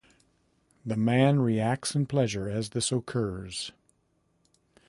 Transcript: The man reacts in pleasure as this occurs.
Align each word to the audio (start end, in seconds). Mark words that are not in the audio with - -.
The 0.83 0.95
man 0.97 1.41
reacts 1.41 1.93
in 1.93 2.07
pleasure 2.07 2.49
as 2.49 2.69
this 2.71 2.91
occurs. 2.91 3.71